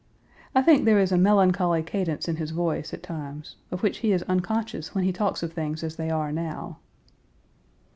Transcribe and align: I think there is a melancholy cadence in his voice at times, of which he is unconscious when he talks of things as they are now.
I 0.55 0.63
think 0.63 0.83
there 0.85 0.97
is 0.97 1.11
a 1.11 1.17
melancholy 1.19 1.83
cadence 1.83 2.27
in 2.27 2.37
his 2.37 2.49
voice 2.49 2.91
at 2.91 3.03
times, 3.03 3.57
of 3.69 3.83
which 3.83 3.99
he 3.99 4.11
is 4.13 4.23
unconscious 4.23 4.95
when 4.95 5.03
he 5.03 5.13
talks 5.13 5.43
of 5.43 5.53
things 5.53 5.83
as 5.83 5.95
they 5.97 6.09
are 6.09 6.31
now. 6.31 6.79